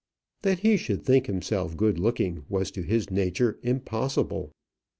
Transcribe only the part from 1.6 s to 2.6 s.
good looking,